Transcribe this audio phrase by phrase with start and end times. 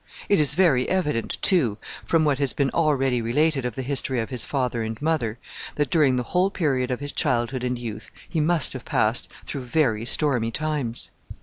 [0.29, 4.31] It is very evident too, from what has been already related of the history of
[4.31, 5.37] his father and mother,
[5.75, 9.65] that during the whole period of his childhood and youth he must have passed through
[9.65, 11.11] very stormy times.